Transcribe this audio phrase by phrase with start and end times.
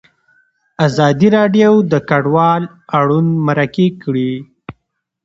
[0.87, 2.61] ازادي راډیو د کډوال
[2.97, 4.33] اړوند مرکې کړي.